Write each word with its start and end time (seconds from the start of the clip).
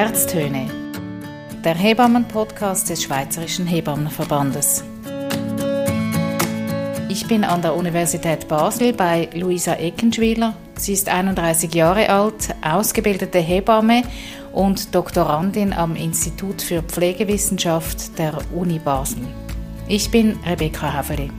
Herztöne, 0.00 0.66
der 1.62 1.74
Hebammen-Podcast 1.74 2.88
des 2.88 3.02
Schweizerischen 3.02 3.66
Hebammenverbandes. 3.66 4.82
Ich 7.10 7.28
bin 7.28 7.44
an 7.44 7.60
der 7.60 7.76
Universität 7.76 8.48
Basel 8.48 8.94
bei 8.94 9.28
Luisa 9.34 9.74
Eckenschwiler. 9.74 10.56
Sie 10.74 10.94
ist 10.94 11.10
31 11.10 11.74
Jahre 11.74 12.08
alt, 12.08 12.48
ausgebildete 12.62 13.40
Hebamme 13.40 14.04
und 14.54 14.94
Doktorandin 14.94 15.74
am 15.74 15.94
Institut 15.96 16.62
für 16.62 16.82
Pflegewissenschaft 16.82 18.18
der 18.18 18.38
Uni 18.54 18.78
Basel. 18.78 19.20
Ich 19.86 20.10
bin 20.10 20.38
Rebecca 20.46 20.94
Haveli. 20.94 21.30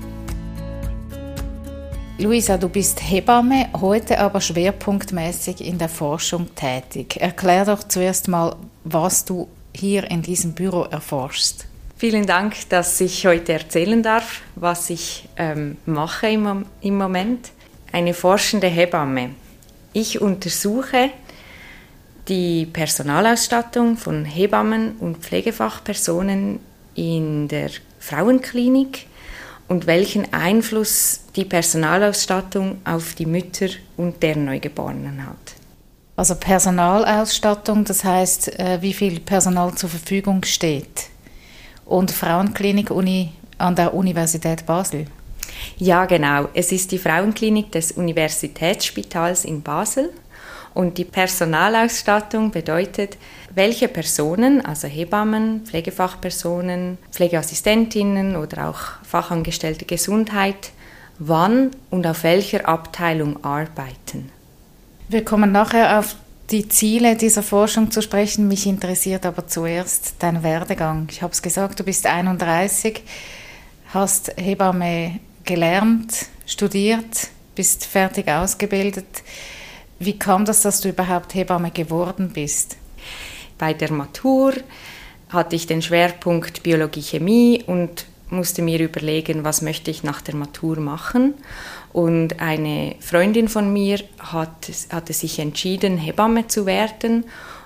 Luisa, 2.22 2.56
du 2.56 2.70
bist 2.70 3.02
Hebamme, 3.02 3.70
heute 3.82 4.20
aber 4.20 4.42
schwerpunktmäßig 4.42 5.60
in 5.66 5.80
der 5.80 5.90
Forschung 5.90 6.54
tätig. 6.54 7.18
Erklär 7.20 7.66
doch 7.66 7.84
zuerst 7.88 8.28
mal, 8.28 8.56
was 8.84 9.26
du 9.26 9.48
hier 9.74 10.04
in 10.12 10.22
diesem 10.22 10.54
Büro 10.54 10.84
erforschst. 10.84 11.66
Vielen 11.98 12.28
Dank, 12.28 12.70
dass 12.70 13.02
ich 13.02 13.26
heute 13.26 13.54
erzählen 13.54 14.04
darf, 14.04 14.42
was 14.54 14.92
ich 14.92 15.28
ähm, 15.36 15.78
mache 15.88 16.28
im, 16.28 16.68
im 16.82 16.96
Moment. 16.96 17.50
Eine 17.92 18.14
forschende 18.14 18.68
Hebamme. 18.68 19.32
Ich 19.92 20.22
untersuche 20.22 21.10
die 22.28 22.68
Personalausstattung 22.68 23.98
von 23.98 24.26
Hebammen 24.26 24.98
und 25.00 25.18
Pflegefachpersonen 25.18 26.60
in 26.94 27.48
der 27.48 27.72
Frauenklinik 27.98 29.08
und 29.72 29.88
welchen 29.88 30.34
Einfluss 30.34 31.22
die 31.38 31.46
Personalausstattung 31.46 32.82
auf 32.84 33.16
die 33.16 33.26
Mütter 33.26 33.70
und 33.96 34.22
deren 34.22 34.44
Neugeborenen 34.44 35.26
hat. 35.26 35.56
Also 36.18 36.36
Personalausstattung, 36.36 37.86
das 37.86 38.04
heißt, 38.04 38.60
äh, 38.60 38.82
wie 38.82 38.92
viel 38.92 39.22
Personal 39.22 39.74
zur 39.76 39.90
Verfügung 39.90 40.44
steht. 40.44 41.08
Und 41.86 42.12
Frauenklinik 42.12 42.92
Uni 42.92 43.32
an 43.60 43.78
der 43.78 43.94
Universität 43.94 44.66
Basel. 44.66 45.06
Ja, 45.78 46.06
genau. 46.06 46.50
Es 46.54 46.74
ist 46.74 46.92
die 46.92 46.98
Frauenklinik 46.98 47.72
des 47.72 47.94
Universitätsspitals 47.94 49.46
in 49.46 49.62
Basel 49.62 50.10
und 50.74 50.98
die 50.98 51.06
Personalausstattung 51.06 52.52
bedeutet, 52.52 53.18
welche 53.54 53.88
Personen, 53.88 54.66
also 54.66 54.88
Hebammen, 54.88 55.66
Pflegefachpersonen, 55.66 56.98
Pflegeassistentinnen 57.12 58.36
oder 58.36 58.70
auch 58.70 58.80
Fachangestellte 59.04 59.86
Gesundheit, 59.86 60.72
wann 61.20 61.72
und 61.90 62.08
auf 62.08 62.24
welcher 62.24 62.68
Abteilung 62.68 63.44
arbeiten. 63.44 64.32
Wir 65.10 65.26
kommen 65.26 65.52
nachher 65.52 66.00
auf 66.00 66.16
die 66.52 66.68
Ziele 66.68 67.16
dieser 67.16 67.44
Forschung 67.44 67.92
zu 67.92 68.02
sprechen. 68.02 68.48
Mich 68.48 68.66
interessiert 68.66 69.26
aber 69.26 69.48
zuerst 69.48 70.16
dein 70.20 70.44
Werdegang. 70.44 71.08
Ich 71.12 71.22
habe 71.22 71.34
es 71.34 71.42
gesagt, 71.42 71.80
du 71.80 71.84
bist 71.84 72.06
31, 72.06 73.02
hast 73.94 74.34
Hebamme 74.38 75.20
gelernt, 75.44 76.28
studiert, 76.46 77.30
bist 77.56 77.86
fertig 77.86 78.28
ausgebildet. 78.28 79.24
Wie 80.04 80.18
kam 80.18 80.46
das, 80.46 80.62
dass 80.64 80.82
du 80.82 80.90
überhaupt 80.90 81.36
Hebamme 81.36 81.70
geworden 81.70 82.32
bist? 82.34 82.76
Bei 83.60 83.72
der 83.76 83.92
Matur 83.92 84.54
hatte 85.30 85.56
ich 85.56 85.68
den 85.68 85.84
Schwerpunkt 85.84 86.64
Biologie 86.64 87.04
Chemie 87.04 87.64
und 87.68 88.08
musste 88.32 88.64
mir 88.64 88.80
überlegen, 88.80 89.44
was 89.44 89.62
möchte 89.62 89.92
ich 89.92 90.02
nach 90.02 90.22
der 90.22 90.34
Matur 90.34 90.80
machen. 90.80 91.36
Und 91.94 92.42
eine 92.42 92.96
Freundin 93.00 93.48
von 93.48 93.72
mir 93.72 94.00
hat, 94.18 94.72
hatte 94.92 95.14
sich 95.14 95.38
entschieden, 95.38 96.00
Hebamme 96.00 96.48
zu 96.48 96.66
werden. 96.66 97.26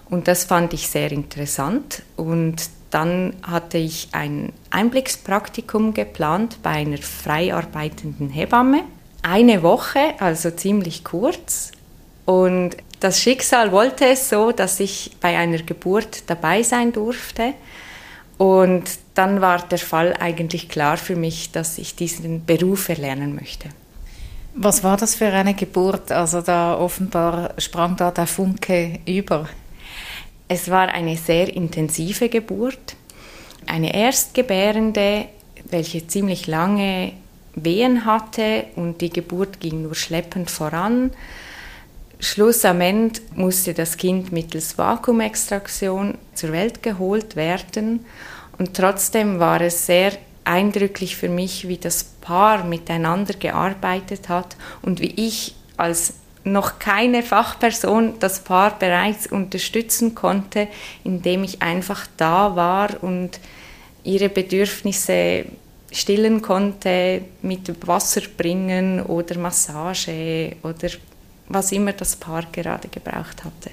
Und 0.09 0.27
das 0.27 0.43
fand 0.43 0.73
ich 0.73 0.89
sehr 0.89 1.13
interessant. 1.13 2.03
Und 2.17 2.69
dann 2.89 3.33
hatte 3.43 3.77
ich 3.77 4.09
ein 4.11 4.51
Einblickspraktikum 4.71 5.93
geplant 5.93 6.57
bei 6.61 6.71
einer 6.71 6.97
frei 6.97 7.53
arbeitenden 7.53 8.29
Hebamme. 8.29 8.81
Eine 9.21 9.63
Woche, 9.63 10.15
also 10.19 10.51
ziemlich 10.51 11.05
kurz. 11.05 11.71
Und 12.25 12.77
das 12.99 13.21
Schicksal 13.21 13.71
wollte 13.71 14.05
es 14.07 14.29
so, 14.29 14.51
dass 14.51 14.79
ich 14.79 15.11
bei 15.21 15.37
einer 15.37 15.59
Geburt 15.59 16.23
dabei 16.27 16.63
sein 16.63 16.91
durfte. 16.91 17.53
Und 18.37 18.83
dann 19.13 19.41
war 19.41 19.61
der 19.67 19.77
Fall 19.77 20.13
eigentlich 20.19 20.67
klar 20.67 20.97
für 20.97 21.15
mich, 21.15 21.51
dass 21.51 21.77
ich 21.77 21.95
diesen 21.95 22.45
Beruf 22.45 22.89
erlernen 22.89 23.35
möchte. 23.35 23.69
Was 24.55 24.83
war 24.83 24.97
das 24.97 25.15
für 25.15 25.27
eine 25.27 25.53
Geburt? 25.53 26.11
Also 26.11 26.41
da 26.41 26.77
offenbar 26.77 27.53
sprang 27.57 27.95
da 27.95 28.11
der 28.11 28.27
Funke 28.27 28.99
über. 29.05 29.47
Es 30.47 30.69
war 30.69 30.87
eine 30.89 31.17
sehr 31.17 31.53
intensive 31.53 32.29
Geburt. 32.29 32.95
Eine 33.67 33.93
Erstgebärende, 33.93 35.25
welche 35.69 36.07
ziemlich 36.07 36.47
lange 36.47 37.13
Wehen 37.55 38.05
hatte 38.05 38.65
und 38.75 39.01
die 39.01 39.09
Geburt 39.09 39.59
ging 39.59 39.83
nur 39.83 39.95
schleppend 39.95 40.51
voran. 40.51 41.11
Schlussendlich 42.19 43.21
musste 43.35 43.73
das 43.73 43.97
Kind 43.97 44.31
mittels 44.31 44.77
Vakuumextraktion 44.77 46.17
zur 46.33 46.51
Welt 46.51 46.81
geholt 46.81 47.35
werden. 47.35 48.05
Und 48.57 48.73
trotzdem 48.73 49.39
war 49.39 49.61
es 49.61 49.85
sehr 49.85 50.13
eindrücklich 50.45 51.17
für 51.17 51.29
mich, 51.29 51.67
wie 51.67 51.77
das 51.77 52.03
Paar 52.21 52.63
miteinander 52.63 53.33
gearbeitet 53.33 54.29
hat 54.29 54.55
und 54.81 55.01
wie 55.01 55.13
ich 55.17 55.55
als 55.77 56.13
noch 56.45 56.77
keine 56.77 57.23
Fachperson 57.23 58.13
das 58.19 58.43
Paar 58.43 58.77
bereits 58.77 59.27
unterstützen 59.27 60.13
konnte, 60.13 60.67
indem 61.03 61.43
ich 61.43 61.61
einfach 61.63 62.07
da 62.17 62.55
war 62.55 63.03
und 63.03 63.39
ihre 64.03 64.29
Bedürfnisse 64.29 65.45
stillen 65.91 66.41
konnte, 66.41 67.21
mit 67.41 67.87
Wasser 67.87 68.21
bringen 68.37 69.01
oder 69.01 69.39
Massage 69.39 70.55
oder 70.61 70.89
was 71.47 71.71
immer 71.71 71.93
das 71.93 72.15
Paar 72.15 72.43
gerade 72.51 72.87
gebraucht 72.87 73.43
hatte. 73.43 73.71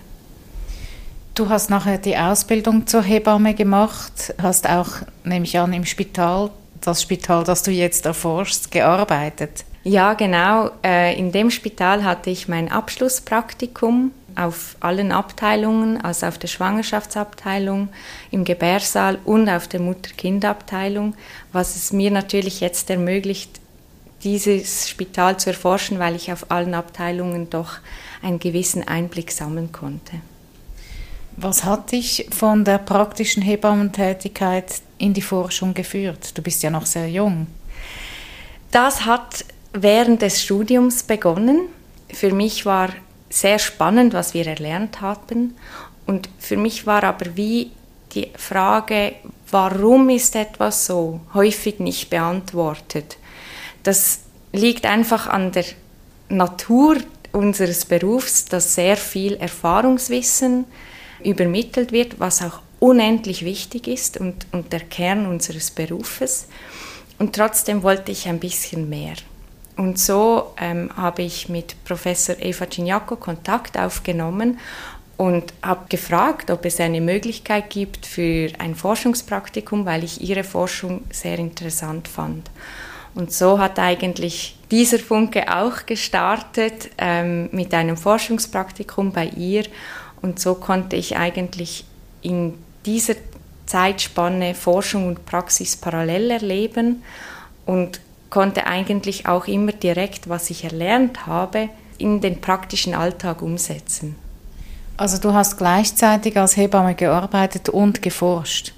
Du 1.34 1.49
hast 1.49 1.71
nachher 1.71 1.97
die 1.97 2.16
Ausbildung 2.16 2.87
zur 2.87 3.03
Hebamme 3.03 3.55
gemacht, 3.55 4.34
hast 4.41 4.69
auch, 4.69 4.88
nehme 5.25 5.47
ich 5.47 5.59
an, 5.59 5.72
im 5.72 5.87
Spital, 5.87 6.50
das 6.81 7.00
Spital, 7.00 7.44
das 7.44 7.62
du 7.62 7.71
jetzt 7.71 8.05
erforschst, 8.05 8.71
gearbeitet. 8.71 9.65
Ja, 9.83 10.12
genau. 10.12 10.71
Äh, 10.84 11.19
in 11.19 11.33
dem 11.33 11.50
Spital 11.50 12.05
hatte 12.05 12.28
ich 12.28 12.49
mein 12.49 12.71
Abschlusspraktikum 12.71 14.12
auf 14.37 14.77
allen 14.81 15.10
Abteilungen, 15.10 16.03
also 16.03 16.27
auf 16.27 16.39
der 16.39 16.49
Schwangerschaftsabteilung, 16.49 17.89
im 18.31 18.44
Gebärsaal 18.44 19.19
und 19.25 19.49
auf 19.49 19.69
der 19.69 19.81
Mutter-Kind-Abteilung, 19.81 21.15
was 21.53 21.77
es 21.77 21.93
mir 21.93 22.10
natürlich 22.10 22.60
jetzt 22.60 22.91
ermöglicht, 22.91 23.62
dieses 24.25 24.88
Spital 24.88 25.38
zu 25.38 25.50
erforschen, 25.50 25.99
weil 25.99 26.15
ich 26.15 26.33
auf 26.33 26.50
allen 26.50 26.75
Abteilungen 26.75 27.50
doch 27.50 27.75
einen 28.22 28.38
gewissen 28.38 28.87
Einblick 28.87 29.33
sammeln 29.33 29.72
konnte. 29.72 30.21
Was 31.37 31.65
hat 31.65 31.93
dich 31.93 32.28
von 32.31 32.65
der 32.65 32.78
praktischen 32.78 33.43
Hebammentätigkeit 33.43 34.83
in 34.99 35.15
die 35.15 35.22
Forschung 35.22 35.75
geführt? 35.75 36.37
Du 36.37 36.43
bist 36.43 36.62
ja 36.62 36.71
noch 36.71 36.87
sehr 36.87 37.09
jung. 37.09 37.47
Das 38.71 39.06
hat 39.06 39.44
während 39.72 40.22
des 40.22 40.43
Studiums 40.43 41.03
begonnen. 41.03 41.69
Für 42.12 42.33
mich 42.33 42.66
war 42.66 42.91
sehr 43.31 43.59
spannend, 43.59 44.12
was 44.12 44.34
wir 44.34 44.47
erlernt 44.47 45.00
hatten. 45.00 45.54
Und 46.06 46.28
für 46.39 46.56
mich 46.56 46.87
war 46.87 47.03
aber 47.04 47.37
wie 47.37 47.71
die 48.12 48.28
Frage, 48.37 49.15
warum 49.50 50.10
ist 50.10 50.37
etwas 50.37 50.87
so, 50.87 51.21
häufig 51.33 51.78
nicht 51.81 52.10
beantwortet. 52.10 53.16
Das 53.82 54.20
liegt 54.53 54.87
einfach 54.87 55.26
an 55.26 55.53
der 55.53 55.65
Natur 56.28 56.97
unseres 57.33 57.84
Berufs, 57.84 58.45
dass 58.45 58.74
sehr 58.74 58.97
viel 58.97 59.34
Erfahrungswissen 59.34 60.65
übermittelt 61.24 61.92
wird, 61.92 62.21
was 62.21 62.42
auch 62.42 62.60
unendlich 62.78 63.45
wichtig 63.45 63.86
ist 63.86 64.18
und, 64.18 64.47
und 64.53 64.72
der 64.72 64.80
Kern 64.80 65.27
unseres 65.27 65.71
Berufes. 65.71 66.48
Und 67.18 67.36
trotzdem 67.36 67.83
wollte 67.83 68.10
ich 68.12 68.28
ein 68.28 68.41
bisschen 68.41 68.89
mehr. 68.89 69.15
Und 69.77 69.98
so 69.98 70.53
ähm, 70.60 70.91
habe 70.97 71.22
ich 71.22 71.48
mit 71.48 71.83
Professor 71.84 72.36
Eva 72.39 72.66
Cignaco 72.71 73.16
Kontakt 73.16 73.78
aufgenommen 73.78 74.59
und 75.16 75.54
habe 75.62 75.86
gefragt, 75.89 76.51
ob 76.51 76.65
es 76.65 76.80
eine 76.80 77.01
Möglichkeit 77.01 77.71
gibt 77.71 78.04
für 78.04 78.51
ein 78.59 78.74
Forschungspraktikum, 78.74 79.86
weil 79.86 80.04
ich 80.04 80.21
ihre 80.21 80.45
Forschung 80.45 81.04
sehr 81.10 81.39
interessant 81.39 82.09
fand. 82.09 82.51
Und 83.14 83.32
so 83.32 83.59
hat 83.59 83.78
eigentlich 83.78 84.56
dieser 84.70 84.98
Funke 84.98 85.54
auch 85.54 85.84
gestartet 85.86 86.91
ähm, 86.97 87.50
mit 87.53 87.74
einem 87.74 87.97
Forschungspraktikum 87.97 89.12
bei 89.12 89.26
ihr. 89.26 89.64
Und 90.22 90.41
so 90.41 90.54
konnte 90.54 90.97
ich 90.97 91.16
eigentlich 91.16 91.84
in 92.22 92.54
dieser 92.86 93.14
Zeitspanne 93.66 94.54
Forschung 94.54 95.09
und 95.09 95.26
Praxis 95.26 95.76
parallel 95.76 96.30
erleben 96.30 97.03
und 97.66 98.00
konnte 98.30 98.66
eigentlich 98.66 99.26
auch 99.26 99.47
immer 99.47 99.72
direkt, 99.72 100.28
was 100.28 100.48
ich 100.50 100.64
erlernt 100.64 101.26
habe, 101.26 101.68
in 101.98 102.20
den 102.20 102.41
praktischen 102.41 102.94
Alltag 102.94 103.42
umsetzen. 103.42 104.16
Also 104.97 105.18
du 105.18 105.32
hast 105.34 105.59
gleichzeitig 105.59 106.38
als 106.38 106.56
Hebamme 106.56 106.94
gearbeitet 106.94 107.68
und 107.68 108.03
geforscht. 108.03 108.72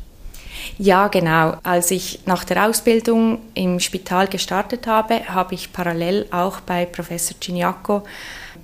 Ja, 0.78 1.08
genau. 1.08 1.56
Als 1.62 1.90
ich 1.90 2.20
nach 2.26 2.44
der 2.44 2.66
Ausbildung 2.66 3.38
im 3.54 3.80
Spital 3.80 4.26
gestartet 4.28 4.86
habe, 4.86 5.28
habe 5.28 5.54
ich 5.54 5.72
parallel 5.72 6.26
auch 6.30 6.60
bei 6.60 6.84
Professor 6.86 7.36
Giniacco 7.38 8.02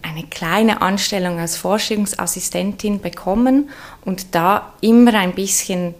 eine 0.02 0.24
kleine 0.24 0.82
Anstellung 0.82 1.38
als 1.38 1.56
Forschungsassistentin 1.56 3.00
bekommen 3.00 3.70
und 4.04 4.34
da 4.34 4.72
immer 4.80 5.14
ein 5.14 5.34
bisschen 5.34 5.94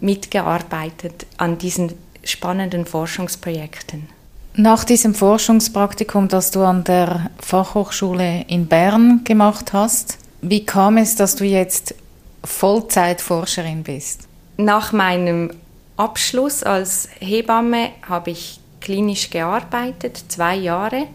mitgearbeitet 0.00 1.26
an 1.36 1.58
diesen 1.58 1.92
spannenden 2.24 2.86
Forschungsprojekten. 2.86 4.08
Nach 4.54 4.84
diesem 4.84 5.14
Forschungspraktikum, 5.14 6.28
das 6.28 6.50
du 6.50 6.62
an 6.62 6.82
der 6.84 7.30
Fachhochschule 7.38 8.46
in 8.48 8.66
Bern 8.66 9.20
gemacht 9.24 9.72
hast, 9.72 10.18
wie 10.40 10.64
kam 10.64 10.96
es, 10.96 11.14
dass 11.14 11.36
du 11.36 11.44
jetzt 11.44 11.94
Vollzeitforscherin 12.42 13.82
bist? 13.82 14.26
Nach 14.56 14.92
meinem 14.92 15.50
Abschluss 15.96 16.62
als 16.62 17.08
Hebamme 17.20 17.90
habe 18.08 18.30
ich 18.30 18.60
klinisch 18.80 19.30
gearbeitet, 19.30 20.24
zwei 20.28 20.54
Jahre, 20.54 21.08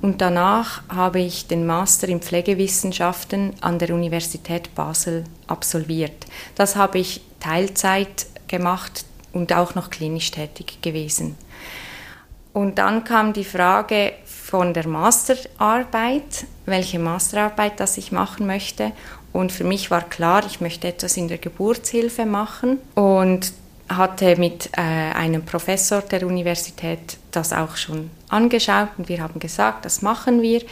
und 0.00 0.20
danach 0.20 0.82
habe 0.88 1.20
ich 1.20 1.46
den 1.48 1.66
Master 1.66 2.08
in 2.08 2.20
Pflegewissenschaften 2.20 3.54
an 3.60 3.78
der 3.78 3.94
Universität 3.94 4.74
Basel 4.74 5.24
absolviert. 5.48 6.26
Das 6.54 6.76
habe 6.76 6.98
ich 6.98 7.20
Teilzeit 7.40 8.26
gemacht 8.46 9.04
und 9.32 9.52
auch 9.52 9.74
noch 9.74 9.90
klinisch 9.90 10.30
tätig 10.30 10.78
gewesen. 10.82 11.36
Und 12.52 12.78
dann 12.78 13.04
kam 13.04 13.32
die 13.32 13.44
Frage 13.44 14.12
von 14.48 14.72
der 14.72 14.88
Masterarbeit, 14.88 16.46
welche 16.64 16.98
Masterarbeit 16.98 17.80
das 17.80 17.98
ich 17.98 18.12
machen 18.12 18.46
möchte. 18.46 18.92
Und 19.30 19.52
für 19.52 19.64
mich 19.64 19.90
war 19.90 20.00
klar, 20.00 20.42
ich 20.46 20.62
möchte 20.62 20.88
etwas 20.88 21.18
in 21.18 21.28
der 21.28 21.36
Geburtshilfe 21.36 22.24
machen 22.24 22.78
und 22.94 23.52
hatte 23.90 24.36
mit 24.36 24.70
äh, 24.72 24.80
einem 24.80 25.44
Professor 25.44 26.00
der 26.00 26.26
Universität 26.26 27.18
das 27.30 27.52
auch 27.52 27.76
schon 27.76 28.10
angeschaut 28.30 28.88
und 28.96 29.10
wir 29.10 29.20
haben 29.20 29.38
gesagt, 29.38 29.84
das 29.84 30.00
machen 30.00 30.40
wir. 30.40 30.62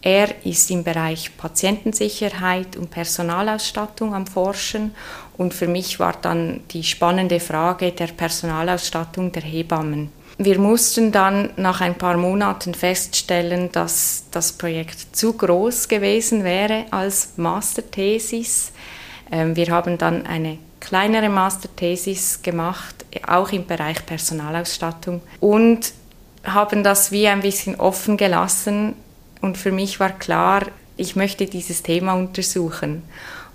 Er 0.00 0.44
ist 0.44 0.70
im 0.70 0.84
Bereich 0.84 1.36
Patientensicherheit 1.36 2.76
und 2.76 2.90
Personalausstattung 2.90 4.14
am 4.14 4.28
Forschen 4.28 4.94
und 5.36 5.54
für 5.54 5.66
mich 5.66 5.98
war 5.98 6.14
dann 6.20 6.60
die 6.70 6.84
spannende 6.84 7.40
Frage 7.40 7.90
der 7.90 8.08
Personalausstattung 8.08 9.32
der 9.32 9.42
Hebammen. 9.42 10.12
Wir 10.36 10.58
mussten 10.58 11.12
dann 11.12 11.50
nach 11.56 11.80
ein 11.80 11.94
paar 11.94 12.16
Monaten 12.16 12.74
feststellen, 12.74 13.70
dass 13.70 14.24
das 14.32 14.52
Projekt 14.52 15.14
zu 15.14 15.34
groß 15.34 15.86
gewesen 15.86 16.42
wäre 16.42 16.86
als 16.90 17.34
Masterthesis. 17.36 18.72
Ähm, 19.30 19.54
wir 19.54 19.68
haben 19.68 19.96
dann 19.96 20.26
eine 20.26 20.58
kleinere 20.80 21.28
Masterthesis 21.28 22.42
gemacht, 22.42 23.04
auch 23.26 23.52
im 23.52 23.66
Bereich 23.66 24.04
Personalausstattung 24.04 25.22
und 25.40 25.92
haben 26.42 26.82
das 26.82 27.12
wie 27.12 27.28
ein 27.28 27.40
bisschen 27.40 27.76
offen 27.76 28.16
gelassen 28.16 28.94
und 29.40 29.56
für 29.56 29.72
mich 29.72 30.00
war 30.00 30.10
klar, 30.10 30.66
ich 30.96 31.16
möchte 31.16 31.46
dieses 31.46 31.82
Thema 31.82 32.14
untersuchen. 32.14 33.02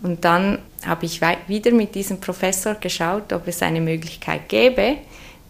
Und 0.01 0.23
dann 0.23 0.59
habe 0.85 1.05
ich 1.05 1.21
wieder 1.47 1.71
mit 1.71 1.95
diesem 1.95 2.19
Professor 2.19 2.75
geschaut, 2.75 3.33
ob 3.33 3.47
es 3.47 3.61
eine 3.61 3.81
Möglichkeit 3.81 4.47
gäbe, 4.47 4.97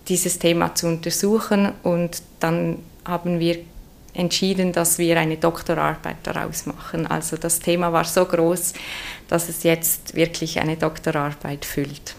dieses 0.09 0.39
Thema 0.39 0.75
zu 0.75 0.87
untersuchen 0.87 1.71
und 1.83 2.21
dann 2.39 2.79
haben 3.05 3.39
wir 3.39 3.59
entschieden, 4.13 4.73
dass 4.73 4.97
wir 4.97 5.19
eine 5.19 5.37
Doktorarbeit 5.37 6.17
daraus 6.23 6.65
machen. 6.65 7.07
Also 7.07 7.37
das 7.37 7.59
Thema 7.59 7.93
war 7.93 8.03
so 8.03 8.25
groß, 8.25 8.73
dass 9.27 9.49
es 9.49 9.63
jetzt 9.63 10.15
wirklich 10.15 10.59
eine 10.59 10.75
Doktorarbeit 10.75 11.63
füllt. 11.63 12.15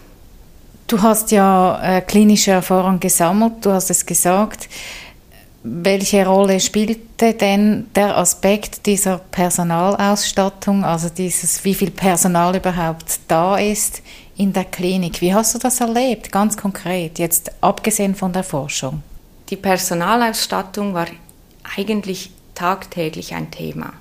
Du 0.86 1.00
hast 1.02 1.30
ja 1.30 1.80
äh, 1.82 2.00
klinische 2.00 2.52
Erfahrung 2.52 2.98
gesammelt, 2.98 3.64
du 3.64 3.70
hast 3.70 3.90
es 3.90 4.04
gesagt. 4.06 4.68
Welche 5.62 6.26
Rolle 6.26 6.58
spielte 6.58 7.34
denn 7.34 7.86
der 7.94 8.16
Aspekt 8.16 8.86
dieser 8.86 9.18
Personalausstattung, 9.18 10.84
also 10.84 11.10
dieses, 11.10 11.64
wie 11.64 11.74
viel 11.74 11.90
Personal 11.90 12.56
überhaupt 12.56 13.20
da 13.28 13.58
ist 13.58 14.02
in 14.40 14.54
der 14.54 14.64
Klinik? 14.64 15.20
Wie 15.20 15.34
hast 15.34 15.54
du 15.54 15.58
das 15.58 15.82
erlebt, 15.82 16.32
ganz 16.32 16.56
konkret, 16.56 17.18
jetzt 17.18 17.52
abgesehen 17.60 18.14
von 18.14 18.32
der 18.32 18.42
Forschung? 18.42 19.02
Die 19.50 19.56
Personalausstattung 19.56 20.94
war 20.94 21.08
eigentlich 21.76 22.30
tagtäglich 22.54 23.34
ein 23.34 23.50
Thema. 23.50 23.92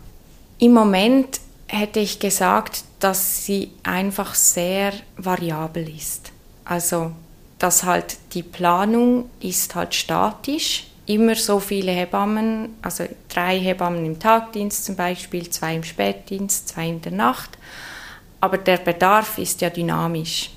Im 0.58 0.74
Moment 0.74 1.42
hätte 1.68 2.00
ich 2.00 2.20
gesagt, 2.20 2.86
dass 3.02 3.46
sie 3.46 3.72
einfach 3.84 4.34
sehr 4.34 4.94
variabel 5.18 5.90
ist. 5.90 6.32
Also, 6.64 7.12
dass 7.58 7.84
halt 7.84 8.18
die 8.34 8.44
Planung 8.44 9.30
ist 9.42 9.76
halt 9.76 9.94
statisch 9.94 10.88
immer 11.06 11.36
so 11.36 11.60
viele 11.60 11.92
Hebammen, 11.92 12.76
also 12.82 13.04
drei 13.28 13.60
Hebammen 13.60 14.06
im 14.06 14.20
Tagdienst 14.20 14.86
zum 14.86 14.96
Beispiel, 14.96 15.50
zwei 15.50 15.76
im 15.76 15.84
Spätdienst, 15.84 16.70
zwei 16.70 16.88
in 16.88 17.02
der 17.02 17.12
Nacht. 17.12 17.58
Aber 18.40 18.58
der 18.58 18.78
Bedarf 18.78 19.38
ist 19.38 19.62
ja 19.62 19.70
dynamisch. 19.70 20.52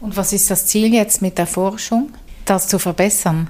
Und 0.00 0.16
was 0.16 0.32
ist 0.32 0.50
das 0.50 0.66
Ziel 0.66 0.92
jetzt 0.92 1.22
mit 1.22 1.38
der 1.38 1.46
Forschung, 1.46 2.12
das 2.44 2.68
zu 2.68 2.78
verbessern? 2.78 3.48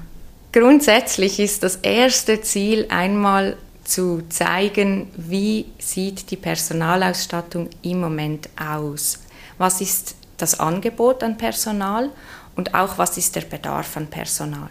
Grundsätzlich 0.53 1.41
ist 1.41 1.65
das 1.65 1.77
erste 1.77 2.41
Ziel 2.41 2.87
einmal 2.89 3.57
zu 3.83 4.23
zeigen, 4.29 5.09
wie 5.17 5.67
sieht 5.79 6.31
die 6.31 6.37
Personalausstattung 6.37 7.69
im 7.83 8.01
Moment 8.01 8.49
aus. 8.57 9.19
Was 9.59 9.81
ist 9.81 10.15
das 10.37 10.59
Angebot 10.61 11.23
an 11.23 11.37
Personal 11.37 12.11
und 12.57 12.75
auch 12.75 12.99
was 12.99 13.17
ist 13.19 13.37
der 13.37 13.43
Bedarf 13.43 13.97
an 13.97 14.07
Personal 14.07 14.71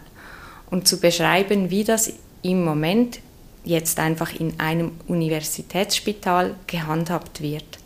und 0.70 0.88
zu 0.88 0.98
beschreiben, 0.98 1.70
wie 1.70 1.84
das 1.84 2.12
im 2.42 2.64
Moment 2.64 3.20
jetzt 3.64 3.98
einfach 3.98 4.32
in 4.38 4.58
einem 4.60 4.92
Universitätsspital 5.06 6.54
gehandhabt 6.66 7.40
wird. 7.40 7.78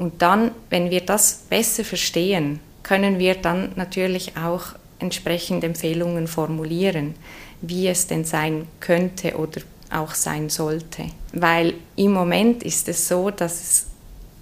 Und 0.00 0.22
dann, 0.22 0.52
wenn 0.70 0.88
wir 0.88 1.02
das 1.02 1.42
besser 1.50 1.84
verstehen, 1.84 2.60
können 2.82 3.18
wir 3.18 3.34
dann 3.34 3.72
natürlich 3.76 4.34
auch 4.34 4.68
entsprechend 4.98 5.62
Empfehlungen 5.62 6.26
formulieren, 6.26 7.14
wie 7.60 7.86
es 7.86 8.06
denn 8.06 8.24
sein 8.24 8.66
könnte 8.80 9.36
oder 9.36 9.60
auch 9.90 10.14
sein 10.14 10.48
sollte. 10.48 11.04
Weil 11.34 11.74
im 11.96 12.12
Moment 12.12 12.62
ist 12.62 12.88
es 12.88 13.08
so, 13.08 13.30
dass 13.30 13.60
es 13.60 13.86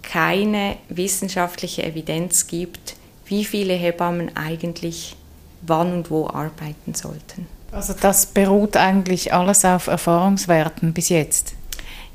keine 0.05 0.77
wissenschaftliche 0.91 1.83
Evidenz 1.83 2.47
gibt, 2.47 2.95
wie 3.27 3.45
viele 3.45 3.75
Hebammen 3.75 4.37
eigentlich 4.37 5.17
wann 5.63 5.93
und 5.93 6.09
wo 6.09 6.29
arbeiten 6.29 6.95
sollten. 6.95 7.49
Also 7.73 7.95
das 8.01 8.27
beruht 8.27 8.77
eigentlich 8.77 9.35
alles 9.35 9.65
auf 9.65 9.89
Erfahrungswerten 9.89 10.93
bis 10.93 11.09
jetzt. 11.09 11.55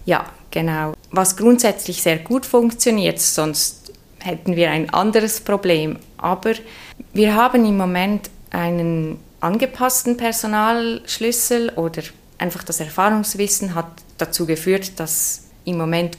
Ja, 0.05 0.27
genau. 0.53 0.93
Was 1.11 1.35
grundsätzlich 1.35 2.01
sehr 2.01 2.19
gut 2.19 2.45
funktioniert, 2.45 3.19
sonst 3.19 3.91
hätten 4.19 4.55
wir 4.55 4.71
ein 4.71 4.89
anderes 4.91 5.41
Problem. 5.41 5.97
Aber 6.17 6.53
wir 7.11 7.35
haben 7.35 7.65
im 7.65 7.75
Moment 7.75 8.29
einen 8.51 9.19
angepassten 9.41 10.15
Personalschlüssel 10.15 11.71
oder 11.75 12.03
einfach 12.37 12.63
das 12.63 12.79
Erfahrungswissen 12.79 13.75
hat 13.75 13.87
dazu 14.17 14.45
geführt, 14.45 14.99
dass 14.99 15.47
im 15.65 15.77
Moment 15.77 16.17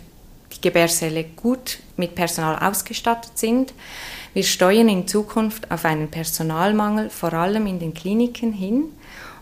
die 0.54 0.60
Gebärsäle 0.60 1.24
gut 1.24 1.78
mit 1.96 2.14
Personal 2.14 2.58
ausgestattet 2.58 3.38
sind. 3.38 3.72
Wir 4.34 4.42
steuern 4.42 4.88
in 4.88 5.06
Zukunft 5.06 5.70
auf 5.70 5.84
einen 5.84 6.10
Personalmangel, 6.10 7.08
vor 7.08 7.32
allem 7.32 7.66
in 7.66 7.78
den 7.78 7.94
Kliniken 7.94 8.52
hin. 8.52 8.84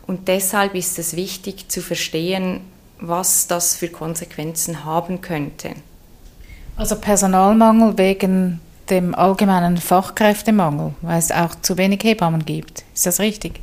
Und 0.06 0.28
deshalb 0.28 0.74
ist 0.74 0.98
es 0.98 1.16
wichtig 1.16 1.68
zu 1.68 1.80
verstehen, 1.80 2.60
was 3.02 3.46
das 3.48 3.74
für 3.74 3.88
Konsequenzen 3.88 4.84
haben 4.84 5.20
könnte. 5.20 5.70
Also 6.76 6.96
Personalmangel 6.96 7.98
wegen 7.98 8.60
dem 8.90 9.14
allgemeinen 9.14 9.76
Fachkräftemangel, 9.76 10.94
weil 11.02 11.18
es 11.18 11.30
auch 11.30 11.54
zu 11.60 11.76
wenig 11.76 12.02
Hebammen 12.04 12.44
gibt. 12.44 12.84
Ist 12.94 13.06
das 13.06 13.20
richtig? 13.20 13.60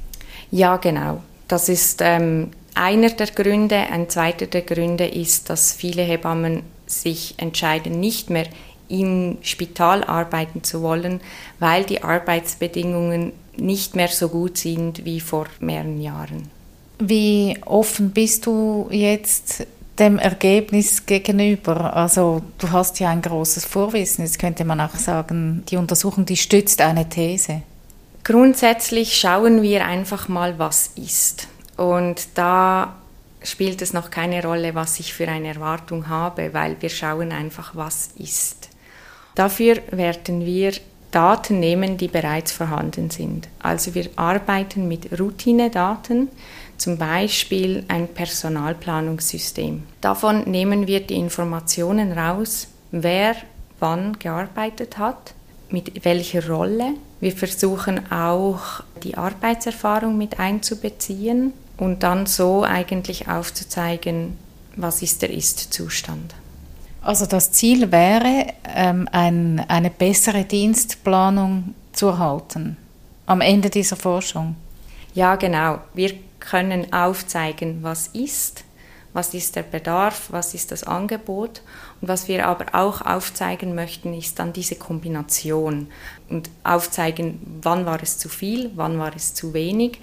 Ja, 0.51 0.77
genau. 0.77 1.21
Das 1.47 1.69
ist 1.69 2.01
ähm, 2.01 2.51
einer 2.75 3.09
der 3.09 3.27
Gründe. 3.27 3.75
Ein 3.75 4.09
zweiter 4.09 4.45
der 4.45 4.61
Gründe 4.61 5.07
ist, 5.07 5.49
dass 5.49 5.73
viele 5.73 6.03
Hebammen 6.03 6.63
sich 6.85 7.35
entscheiden, 7.37 7.99
nicht 7.99 8.29
mehr 8.29 8.47
im 8.87 9.37
Spital 9.41 10.03
arbeiten 10.03 10.63
zu 10.63 10.81
wollen, 10.81 11.21
weil 11.59 11.83
die 11.83 12.03
Arbeitsbedingungen 12.03 13.33
nicht 13.55 13.95
mehr 13.95 14.07
so 14.07 14.29
gut 14.29 14.57
sind 14.57 15.05
wie 15.05 15.19
vor 15.19 15.45
mehreren 15.59 16.01
Jahren. 16.01 16.49
Wie 16.99 17.57
offen 17.65 18.11
bist 18.11 18.45
du 18.45 18.87
jetzt 18.91 19.65
dem 19.97 20.19
Ergebnis 20.19 21.05
gegenüber? 21.05 21.95
Also 21.95 22.41
du 22.57 22.71
hast 22.71 22.99
ja 22.99 23.09
ein 23.09 23.21
großes 23.21 23.65
Vorwissen. 23.65 24.25
Jetzt 24.25 24.39
könnte 24.39 24.65
man 24.65 24.81
auch 24.81 24.95
sagen, 24.95 25.63
die 25.69 25.77
Untersuchung, 25.77 26.25
die 26.25 26.37
stützt 26.37 26.81
eine 26.81 27.07
These. 27.07 27.61
Grundsätzlich 28.23 29.17
schauen 29.17 29.61
wir 29.61 29.85
einfach 29.85 30.27
mal, 30.27 30.59
was 30.59 30.91
ist. 30.95 31.47
Und 31.77 32.27
da 32.35 32.95
spielt 33.43 33.81
es 33.81 33.93
noch 33.93 34.11
keine 34.11 34.43
Rolle, 34.43 34.75
was 34.75 34.99
ich 34.99 35.13
für 35.13 35.27
eine 35.27 35.47
Erwartung 35.47 36.09
habe, 36.09 36.53
weil 36.53 36.75
wir 36.81 36.89
schauen 36.89 37.31
einfach, 37.31 37.75
was 37.75 38.09
ist. 38.17 38.69
Dafür 39.35 39.77
werden 39.91 40.45
wir 40.45 40.73
Daten 41.11 41.59
nehmen, 41.59 41.97
die 41.97 42.07
bereits 42.07 42.51
vorhanden 42.51 43.09
sind. 43.09 43.47
Also 43.59 43.95
wir 43.95 44.09
arbeiten 44.15 44.87
mit 44.87 45.17
Routinedaten, 45.19 46.27
zum 46.79 46.97
Beispiel 46.97 47.83
ein 47.87 48.07
Personalplanungssystem. 48.07 49.83
Davon 50.01 50.49
nehmen 50.49 50.87
wir 50.87 51.01
die 51.01 51.15
Informationen 51.15 52.11
raus, 52.11 52.67
wer 52.91 53.35
wann 53.79 54.17
gearbeitet 54.19 54.97
hat, 54.97 55.33
mit 55.69 56.03
welcher 56.05 56.47
Rolle. 56.47 56.93
Wir 57.19 57.33
versuchen 57.33 58.11
auch 58.11 58.81
die 59.03 59.15
Arbeitserfahrung 59.15 60.17
mit 60.17 60.39
einzubeziehen 60.39 61.53
und 61.77 62.03
dann 62.03 62.25
so 62.25 62.63
eigentlich 62.63 63.27
aufzuzeigen, 63.27 64.37
was 64.75 65.01
ist 65.01 65.21
der 65.21 65.31
Ist-Zustand. 65.31 66.33
Also 67.01 67.25
das 67.25 67.51
Ziel 67.51 67.91
wäre, 67.91 68.47
ähm, 68.75 69.07
ein, 69.11 69.63
eine 69.67 69.89
bessere 69.89 70.43
Dienstplanung 70.43 71.73
zu 71.93 72.07
erhalten 72.07 72.77
am 73.25 73.41
Ende 73.41 73.69
dieser 73.69 73.95
Forschung. 73.95 74.55
Ja, 75.13 75.35
genau. 75.35 75.79
Wir 75.93 76.13
können 76.49 76.91
aufzeigen, 76.93 77.83
was 77.83 78.07
ist, 78.07 78.63
was 79.13 79.33
ist 79.33 79.55
der 79.55 79.63
Bedarf, 79.63 80.27
was 80.29 80.53
ist 80.53 80.71
das 80.71 80.83
Angebot. 80.83 81.61
Und 82.01 82.07
was 82.07 82.27
wir 82.27 82.47
aber 82.47 82.73
auch 82.73 83.01
aufzeigen 83.01 83.75
möchten, 83.75 84.13
ist 84.13 84.39
dann 84.39 84.53
diese 84.53 84.75
Kombination 84.75 85.87
und 86.29 86.49
aufzeigen, 86.63 87.59
wann 87.61 87.85
war 87.85 88.01
es 88.01 88.17
zu 88.17 88.29
viel, 88.29 88.71
wann 88.75 88.99
war 88.99 89.15
es 89.15 89.33
zu 89.33 89.53
wenig 89.53 89.99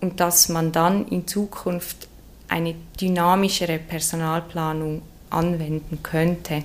und 0.00 0.20
dass 0.20 0.48
man 0.48 0.72
dann 0.72 1.06
in 1.08 1.26
Zukunft 1.26 2.08
eine 2.48 2.74
dynamischere 3.00 3.78
Personalplanung 3.78 5.02
anwenden 5.30 6.02
könnte. 6.02 6.64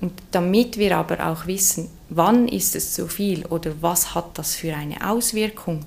Und 0.00 0.12
damit 0.32 0.76
wir 0.76 0.96
aber 0.96 1.26
auch 1.28 1.46
wissen, 1.46 1.88
wann 2.08 2.48
ist 2.48 2.74
es 2.74 2.94
zu 2.94 3.06
viel 3.06 3.46
oder 3.46 3.70
was 3.80 4.14
hat 4.14 4.38
das 4.38 4.56
für 4.56 4.74
eine 4.74 5.08
Auswirkung, 5.08 5.86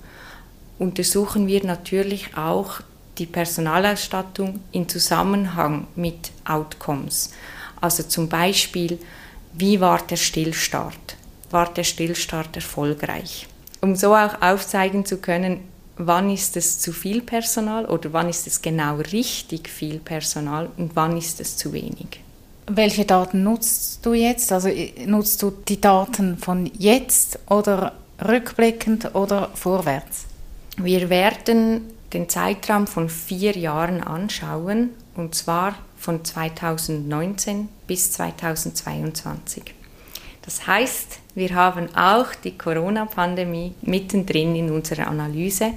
untersuchen 0.80 1.48
wir 1.48 1.64
natürlich 1.66 2.38
auch 2.38 2.82
die 3.18 3.26
Personalausstattung 3.26 4.60
in 4.72 4.88
Zusammenhang 4.88 5.88
mit 5.96 6.32
Outcomes. 6.46 7.32
Also 7.82 8.04
zum 8.04 8.30
Beispiel, 8.30 9.00
wie 9.54 9.80
war 9.80 10.02
der 10.08 10.18
Stillstart? 10.18 11.16
War 11.50 11.72
der 11.74 11.84
Stillstart 11.84 12.56
erfolgreich? 12.56 13.48
Um 13.82 13.96
so 13.96 14.16
auch 14.16 14.42
aufzeigen 14.42 15.06
zu 15.06 15.18
können, 15.18 15.62
wann 15.98 16.30
ist 16.30 16.58
es 16.58 16.80
zu 16.80 16.94
viel 16.94 17.22
Personal 17.22 17.86
oder 17.86 18.14
wann 18.14 18.30
ist 18.30 18.48
es 18.48 18.62
genau 18.62 18.98
richtig 18.98 19.70
viel 19.70 20.00
Personal 20.00 20.70
und 20.78 20.96
wann 20.96 21.18
ist 21.18 21.40
es 21.40 21.58
zu 21.58 21.74
wenig. 21.74 22.22
Welche 22.68 23.06
Daten 23.06 23.44
nutzt 23.44 24.06
du 24.06 24.14
jetzt? 24.14 24.52
Also 24.52 24.70
nutzt 25.06 25.42
du 25.42 25.52
die 25.68 25.80
Daten 25.80 26.38
von 26.38 26.70
jetzt 26.78 27.40
oder 27.50 27.94
rückblickend 28.24 29.16
oder 29.16 29.50
vorwärts? 29.54 30.27
Wir 30.80 31.10
werden 31.10 31.92
den 32.14 32.30
Zeitraum 32.30 32.86
von 32.86 33.10
vier 33.10 33.58
Jahren 33.58 34.04
anschauen, 34.04 34.92
und 35.16 35.34
zwar 35.34 35.76
von 35.98 36.24
2019 36.24 37.68
bis 37.88 38.12
2022. 38.12 39.74
Das 40.44 40.68
heißt, 40.68 41.18
wir 41.34 41.56
haben 41.56 41.94
auch 41.96 42.28
die 42.44 42.56
Corona-Pandemie 42.56 43.74
mittendrin 43.82 44.56
in 44.56 44.70
unserer 44.70 45.08
Analyse 45.08 45.74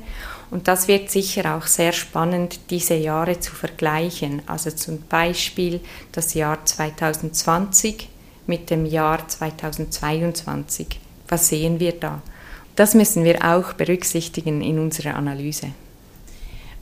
und 0.50 0.68
das 0.68 0.86
wird 0.86 1.10
sicher 1.10 1.56
auch 1.56 1.66
sehr 1.66 1.92
spannend, 1.92 2.60
diese 2.68 2.94
Jahre 2.94 3.40
zu 3.40 3.54
vergleichen. 3.54 4.42
Also 4.46 4.70
zum 4.70 5.00
Beispiel 5.08 5.80
das 6.12 6.34
Jahr 6.34 6.64
2020 6.64 8.06
mit 8.46 8.68
dem 8.68 8.84
Jahr 8.84 9.26
2022. 9.26 11.00
Was 11.26 11.48
sehen 11.48 11.80
wir 11.80 11.92
da? 11.92 12.20
Das 12.76 12.94
müssen 12.94 13.24
wir 13.24 13.44
auch 13.44 13.72
berücksichtigen 13.74 14.62
in 14.62 14.78
unserer 14.78 15.14
Analyse. 15.16 15.68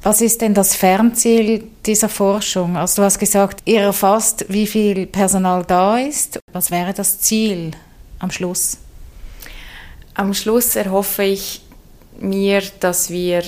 Was 0.02 0.20
ist 0.20 0.40
denn 0.42 0.54
das 0.54 0.76
Fernziel 0.76 1.64
dieser 1.84 2.08
Forschung? 2.08 2.76
Also 2.76 3.02
du 3.02 3.06
hast 3.06 3.18
gesagt, 3.18 3.62
ihr 3.64 3.80
erfasst, 3.80 4.44
wie 4.48 4.66
viel 4.66 5.06
Personal 5.06 5.64
da 5.64 5.98
ist. 5.98 6.38
Was 6.52 6.70
wäre 6.70 6.94
das 6.94 7.20
Ziel 7.20 7.72
am 8.20 8.30
Schluss? 8.30 8.78
Am 10.14 10.34
Schluss 10.34 10.76
erhoffe 10.76 11.24
ich 11.24 11.62
mir, 12.20 12.62
dass 12.80 13.10
wir 13.10 13.42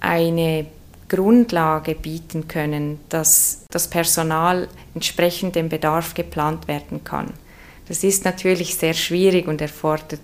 eine 0.00 0.66
Grundlage 1.08 1.94
bieten 1.94 2.48
können, 2.48 2.98
dass 3.08 3.64
das 3.70 3.88
Personal 3.88 4.68
entsprechend 4.94 5.54
dem 5.54 5.68
Bedarf 5.68 6.14
geplant 6.14 6.66
werden 6.66 7.04
kann. 7.04 7.32
Das 7.86 8.02
ist 8.02 8.24
natürlich 8.24 8.76
sehr 8.76 8.94
schwierig 8.94 9.46
und 9.46 9.60
erfordert 9.60 10.20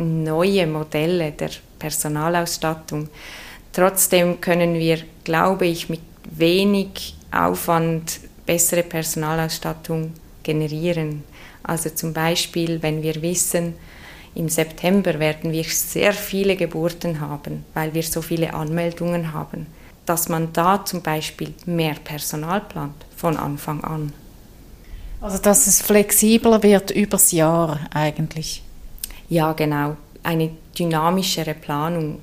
neue 0.00 0.66
Modelle 0.66 1.32
der 1.32 1.50
Personalausstattung. 1.78 3.08
Trotzdem 3.72 4.40
können 4.40 4.74
wir, 4.74 4.98
glaube 5.24 5.66
ich, 5.66 5.88
mit 5.88 6.00
wenig 6.30 7.14
Aufwand 7.30 8.20
bessere 8.46 8.82
Personalausstattung 8.82 10.12
generieren. 10.42 11.22
Also 11.62 11.90
zum 11.90 12.12
Beispiel, 12.12 12.82
wenn 12.82 13.02
wir 13.02 13.22
wissen, 13.22 13.74
im 14.34 14.48
September 14.48 15.18
werden 15.18 15.52
wir 15.52 15.64
sehr 15.64 16.12
viele 16.12 16.56
Geburten 16.56 17.20
haben, 17.20 17.64
weil 17.74 17.94
wir 17.94 18.02
so 18.02 18.22
viele 18.22 18.54
Anmeldungen 18.54 19.32
haben, 19.32 19.66
dass 20.06 20.28
man 20.28 20.52
da 20.52 20.84
zum 20.84 21.02
Beispiel 21.02 21.52
mehr 21.66 21.94
Personal 22.02 22.60
plant 22.60 22.94
von 23.16 23.36
Anfang 23.36 23.82
an. 23.84 24.12
Also 25.20 25.38
dass 25.38 25.66
es 25.66 25.82
flexibler 25.82 26.62
wird 26.62 26.90
übers 26.90 27.32
Jahr 27.32 27.80
eigentlich. 27.92 28.62
Ja, 29.30 29.52
genau. 29.52 29.96
Eine 30.24 30.50
dynamischere 30.78 31.54
Planung. 31.54 32.18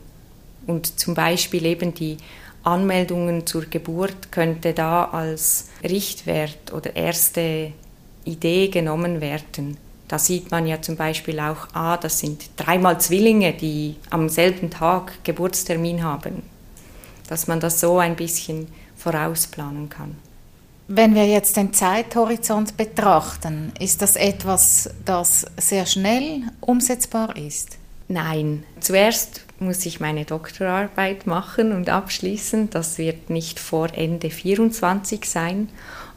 Und 0.67 0.99
zum 0.99 1.13
Beispiel 1.15 1.65
eben 1.65 1.93
die 1.93 2.17
Anmeldungen 2.63 3.47
zur 3.47 3.63
Geburt 3.65 4.31
könnte 4.31 4.73
da 4.73 5.05
als 5.05 5.69
Richtwert 5.83 6.73
oder 6.73 6.95
erste 6.97 7.71
Idee 8.25 8.67
genommen 8.67 9.21
werden. 9.21 9.77
Da 10.09 10.19
sieht 10.19 10.51
man 10.51 10.67
ja 10.67 10.81
zum 10.81 10.97
Beispiel 10.97 11.39
auch, 11.39 11.67
ah, 11.73 11.95
das 11.95 12.19
sind 12.19 12.49
dreimal 12.57 12.99
Zwillinge, 12.99 13.53
die 13.53 13.95
am 14.09 14.27
selben 14.27 14.69
Tag 14.69 15.23
Geburtstermin 15.23 16.03
haben. 16.03 16.43
Dass 17.29 17.47
man 17.47 17.61
das 17.61 17.79
so 17.79 17.99
ein 17.99 18.17
bisschen 18.17 18.67
vorausplanen 18.97 19.87
kann. 19.87 20.26
Wenn 20.89 21.15
wir 21.15 21.25
jetzt 21.25 21.57
den 21.57 21.73
Zeithorizont 21.73 22.77
betrachten, 22.77 23.73
ist 23.77 24.01
das 24.01 24.15
etwas, 24.15 24.89
das 25.03 25.45
sehr 25.57 25.85
schnell 25.85 26.43
umsetzbar 26.61 27.35
ist? 27.35 27.77
Nein. 28.07 28.63
Zuerst 28.79 29.41
muss 29.59 29.85
ich 29.85 29.99
meine 29.99 30.23
Doktorarbeit 30.23 31.27
machen 31.27 31.73
und 31.73 31.89
abschließen. 31.89 32.69
Das 32.69 32.97
wird 32.97 33.29
nicht 33.29 33.59
vor 33.59 33.93
Ende 33.93 34.29
24 34.29 35.25
sein. 35.25 35.67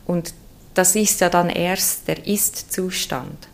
Und 0.06 0.34
das 0.74 0.94
ist 0.94 1.20
ja 1.20 1.30
dann 1.30 1.48
erst 1.48 2.06
der 2.06 2.28
Ist-Zustand. 2.28 3.48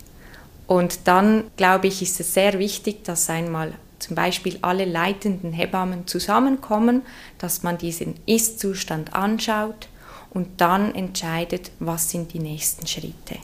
Und 0.66 1.08
dann, 1.08 1.44
glaube 1.56 1.86
ich, 1.86 2.02
ist 2.02 2.20
es 2.20 2.34
sehr 2.34 2.58
wichtig, 2.58 3.04
dass 3.04 3.30
einmal 3.30 3.72
zum 4.00 4.16
Beispiel 4.16 4.58
alle 4.60 4.84
leitenden 4.84 5.54
Hebammen 5.54 6.06
zusammenkommen, 6.06 7.00
dass 7.38 7.62
man 7.62 7.78
diesen 7.78 8.16
Ist-Zustand 8.26 9.14
anschaut 9.14 9.88
und 10.36 10.60
dann 10.60 10.94
entscheidet, 10.94 11.70
was 11.78 12.10
sind 12.10 12.34
die 12.34 12.38
nächsten 12.38 12.86
Schritte. 12.86 13.36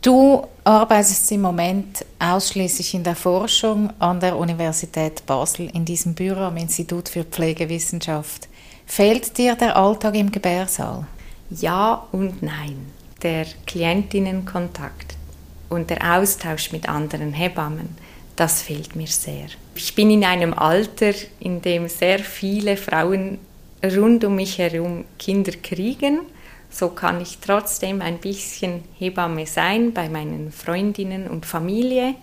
Du 0.00 0.46
arbeitest 0.62 1.32
im 1.32 1.40
Moment 1.42 2.04
ausschließlich 2.20 2.94
in 2.94 3.02
der 3.02 3.16
Forschung 3.16 3.92
an 3.98 4.20
der 4.20 4.36
Universität 4.36 5.26
Basel 5.26 5.68
in 5.74 5.84
diesem 5.84 6.14
Büro 6.14 6.42
am 6.42 6.56
Institut 6.56 7.08
für 7.08 7.24
Pflegewissenschaft. 7.24 8.48
Fehlt 8.86 9.36
dir 9.36 9.56
der 9.56 9.76
Alltag 9.76 10.14
im 10.14 10.30
Gebärsaal? 10.30 11.04
Ja 11.50 12.06
und 12.12 12.44
nein. 12.44 12.86
Der 13.20 13.46
Klientinnenkontakt 13.66 15.16
und 15.68 15.90
der 15.90 16.16
Austausch 16.16 16.70
mit 16.70 16.88
anderen 16.88 17.32
Hebammen, 17.32 17.96
das 18.36 18.62
fehlt 18.62 18.94
mir 18.94 19.08
sehr. 19.08 19.46
Ich 19.74 19.96
bin 19.96 20.10
in 20.10 20.24
einem 20.24 20.54
Alter, 20.54 21.12
in 21.40 21.60
dem 21.60 21.88
sehr 21.88 22.20
viele 22.20 22.76
Frauen 22.76 23.38
rund 23.84 24.24
um 24.24 24.36
mich 24.36 24.58
herum 24.58 25.04
Kinder 25.18 25.52
kriegen. 25.62 26.20
So 26.70 26.88
kann 26.88 27.20
ich 27.20 27.38
trotzdem 27.38 28.00
ein 28.00 28.18
bisschen 28.18 28.84
Hebamme 28.98 29.46
sein 29.46 29.92
bei 29.92 30.08
meinen 30.08 30.52
Freundinnen 30.52 31.28
und 31.28 31.44
Familie. 31.44 32.14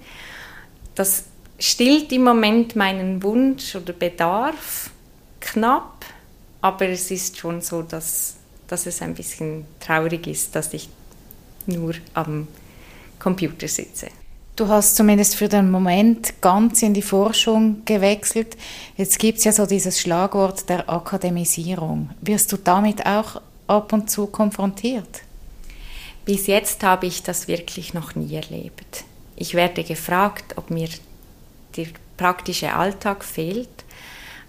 Das 0.95 1.25
stillt 1.59 2.11
im 2.11 2.23
Moment 2.23 2.75
meinen 2.75 3.21
Wunsch 3.21 3.75
oder 3.75 3.93
Bedarf 3.93 4.89
knapp, 5.39 6.05
aber 6.61 6.89
es 6.89 7.11
ist 7.11 7.37
schon 7.37 7.61
so, 7.61 7.83
dass, 7.83 8.37
dass 8.67 8.85
es 8.85 9.01
ein 9.01 9.13
bisschen 9.13 9.65
traurig 9.79 10.25
ist, 10.27 10.55
dass 10.55 10.73
ich 10.73 10.89
nur 11.67 11.93
am 12.13 12.47
Computer 13.19 13.67
sitze. 13.67 14.07
Du 14.59 14.67
hast 14.67 14.97
zumindest 14.97 15.37
für 15.37 15.47
den 15.47 15.71
Moment 15.71 16.41
ganz 16.41 16.81
in 16.81 16.93
die 16.93 17.01
Forschung 17.01 17.83
gewechselt. 17.85 18.57
Jetzt 18.97 19.17
gibt 19.17 19.37
es 19.37 19.45
ja 19.45 19.53
so 19.53 19.65
dieses 19.65 20.01
Schlagwort 20.01 20.67
der 20.67 20.89
Akademisierung. 20.89 22.09
Wirst 22.19 22.51
du 22.51 22.57
damit 22.57 23.05
auch 23.05 23.41
ab 23.67 23.93
und 23.93 24.11
zu 24.11 24.27
konfrontiert? 24.27 25.21
Bis 26.25 26.47
jetzt 26.47 26.83
habe 26.83 27.05
ich 27.05 27.23
das 27.23 27.47
wirklich 27.47 27.93
noch 27.93 28.15
nie 28.15 28.35
erlebt. 28.35 29.05
Ich 29.37 29.53
werde 29.53 29.85
gefragt, 29.85 30.57
ob 30.57 30.71
mir 30.71 30.89
der 31.77 31.87
praktische 32.17 32.73
Alltag 32.73 33.23
fehlt. 33.23 33.85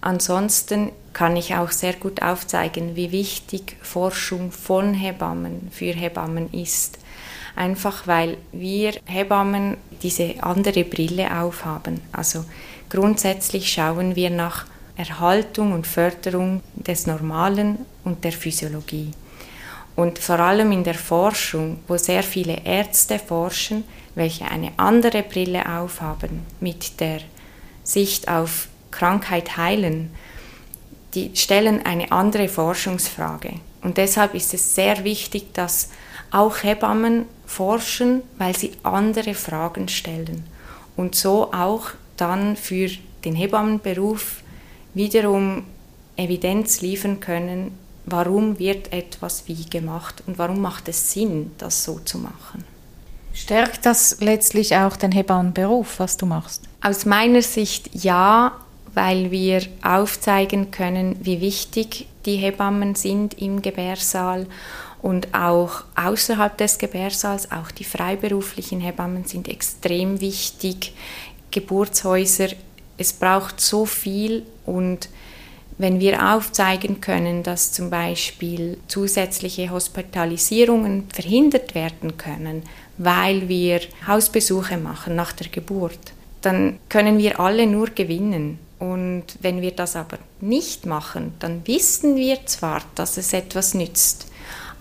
Ansonsten 0.01 0.91
kann 1.13 1.37
ich 1.37 1.55
auch 1.55 1.71
sehr 1.71 1.93
gut 1.93 2.21
aufzeigen, 2.21 2.97
wie 2.97 3.13
wichtig 3.13 3.77
Forschung 3.81 4.51
von 4.51 4.93
Hebammen 4.93 5.69
für 5.71 5.93
Hebammen 5.93 6.53
ist. 6.53 6.99
Einfach 7.57 8.07
weil 8.07 8.37
wir 8.53 8.93
Hebammen 9.05 9.77
diese 10.03 10.43
andere 10.43 10.85
Brille 10.85 11.41
aufhaben. 11.41 12.01
Also 12.13 12.45
grundsätzlich 12.89 13.73
schauen 13.73 14.17
wir 14.17 14.31
nach 14.31 14.67
Erhaltung 14.97 15.73
und 15.73 15.87
Förderung 15.87 16.63
des 16.75 17.07
Normalen 17.07 17.79
und 18.05 18.25
der 18.25 18.33
Physiologie. 18.33 19.13
Und 19.97 20.19
vor 20.19 20.39
allem 20.39 20.73
in 20.73 20.85
der 20.85 20.95
Forschung, 20.95 21.81
wo 21.89 21.97
sehr 21.97 22.23
viele 22.23 22.65
Ärzte 22.65 23.19
forschen, 23.19 23.85
welche 24.15 24.45
eine 24.47 24.73
andere 24.77 25.23
Brille 25.23 25.79
aufhaben 25.79 26.41
mit 26.61 27.01
der 27.01 27.21
Sicht 27.83 28.29
auf 28.29 28.69
Krankheit 28.91 29.57
heilen, 29.57 30.11
die 31.15 31.31
stellen 31.35 31.85
eine 31.85 32.13
andere 32.13 32.49
Forschungsfrage. 32.49 33.55
Und 33.83 33.97
deshalb 33.97 34.35
ist 34.35 34.55
es 34.55 34.75
sehr 34.75 35.05
wichtig, 35.05 35.53
dass 35.55 35.91
auch 36.31 36.63
Hebammen 36.63 37.25
forschen, 37.51 38.23
weil 38.39 38.57
sie 38.57 38.71
andere 38.85 39.35
Fragen 39.35 39.89
stellen 39.89 40.45
und 40.97 41.17
so 41.17 41.53
auch 41.53 41.89
dann 42.17 42.57
für 42.57 42.89
den 43.25 43.35
Hebammenberuf 43.35 44.43
wiederum 44.95 45.65
Evidenz 46.17 46.81
liefern 46.81 47.19
können, 47.19 47.73
warum 48.07 48.59
wird 48.61 48.93
etwas 48.93 49.49
wie 49.49 49.65
gemacht 49.65 50.23
und 50.27 50.39
warum 50.39 50.61
macht 50.61 50.89
es 50.89 51.13
Sinn, 51.13 51.51
das 51.59 51.83
so 51.83 51.99
zu 51.99 52.19
machen. 52.19 52.65
Stärkt 53.33 53.85
das 53.85 54.21
letztlich 54.21 54.77
auch 54.77 54.97
den 54.97 55.13
Hebammenberuf, 55.13 55.99
was 55.99 56.17
du 56.17 56.27
machst? 56.27 56.63
Aus 56.81 57.05
meiner 57.05 57.43
Sicht 57.43 57.91
ja, 57.95 58.53
weil 58.95 59.33
wir 59.33 59.63
aufzeigen 59.83 60.71
können, 60.71 61.17
wie 61.23 61.41
wichtig 61.41 62.07
die 62.27 62.37
Hebammen 62.37 62.95
sind 62.95 63.35
im 63.35 63.61
Gebärsaal 63.63 64.47
und 65.03 65.35
auch 65.35 65.85
außerhalb 65.97 66.57
des 66.57 66.79
Gebärsaals, 66.79 67.51
auch 67.51 67.71
die 67.71 67.85
freiberuflichen 67.85 68.81
Hebammen 68.81 69.25
sind 69.25 69.49
extrem 69.49 70.21
wichtig. 70.21 70.95
Geburtshäuser, 71.51 72.49
es 72.99 73.13
braucht 73.13 73.61
so 73.61 73.87
viel 73.87 74.45
und 74.67 75.09
wenn 75.79 75.99
wir 75.99 76.35
aufzeigen 76.35 77.01
können, 77.01 77.43
dass 77.43 77.73
zum 77.73 77.89
Beispiel 77.89 78.77
zusätzliche 78.87 79.71
Hospitalisierungen 79.71 81.09
verhindert 81.11 81.75
werden 81.75 82.19
können, 82.19 82.65
weil 82.99 83.49
wir 83.49 83.81
Hausbesuche 84.07 84.77
machen 84.77 85.17
nach 85.17 85.33
der 85.33 85.49
Geburt, 85.49 86.13
dann 86.43 86.79
können 86.91 87.17
wir 87.17 87.41
alle 87.41 87.67
nur 87.67 87.89
gewinnen. 87.89 88.59
Und 88.79 89.25
wenn 89.41 89.63
wir 89.63 89.71
das 89.73 89.97
aber 89.97 90.19
nicht 90.43 90.85
machen, 90.85 91.33
dann 91.39 91.67
wissen 91.67 92.15
wir 92.17 92.45
zwar, 92.45 92.83
dass 92.95 93.17
es 93.17 93.33
etwas 93.33 93.73
nützt, 93.73 94.30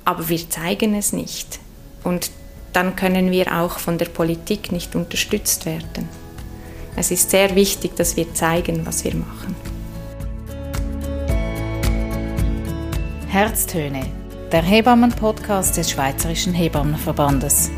aber 0.10 0.28
wir 0.28 0.50
zeigen 0.50 0.96
es 0.96 1.14
nicht. 1.14 1.60
Und 2.04 2.32
dann 2.74 2.96
können 2.96 3.30
wir 3.30 3.62
auch 3.62 3.78
von 3.78 4.00
der 4.00 4.08
Politik 4.08 4.72
nicht 4.72 4.96
unterstützt 4.96 5.68
werden. 5.68 6.10
Es 6.96 7.12
ist 7.12 7.30
sehr 7.30 7.54
wichtig, 7.54 7.96
dass 7.96 8.18
wir 8.18 8.34
zeigen, 8.34 8.88
was 8.88 9.04
wir 9.04 9.14
machen. 9.14 9.56
Herztöne, 13.28 14.04
der 14.52 14.64
Hebammen-Podcast 14.64 15.78
des 15.78 15.92
Schweizerischen 15.92 16.56
Hebammenverbandes. 16.56 17.70